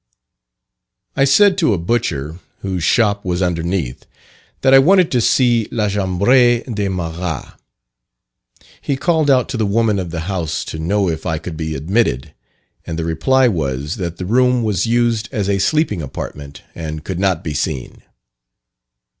I 1.15 1.25
said 1.25 1.59
to 1.59 1.75
a 1.75 1.77
butcher, 1.77 2.39
whose 2.61 2.83
shop 2.83 3.23
was 3.23 3.43
underneath, 3.43 4.07
that 4.61 4.73
I 4.73 4.79
wanted 4.79 5.11
to 5.11 5.21
see 5.21 5.67
La 5.69 5.89
Chambre 5.89 6.61
de 6.63 6.87
Marat. 6.89 7.53
He 8.81 8.95
called 8.97 9.29
out 9.29 9.47
to 9.49 9.57
the 9.57 9.65
woman 9.67 9.99
of 9.99 10.09
the 10.09 10.21
house 10.21 10.65
to 10.65 10.79
know 10.79 11.07
if 11.07 11.27
I 11.27 11.37
could 11.37 11.55
be 11.55 11.75
admitted, 11.75 12.33
and 12.83 12.97
the 12.97 13.05
reply 13.05 13.47
was, 13.47 13.97
that 13.97 14.17
the 14.17 14.25
room 14.25 14.63
was 14.63 14.87
used 14.87 15.29
as 15.31 15.47
a 15.47 15.59
sleeping 15.59 16.01
apartment, 16.01 16.63
and 16.73 17.03
could 17.03 17.19
not 17.19 17.43
be 17.43 17.53
seen. 17.53 18.01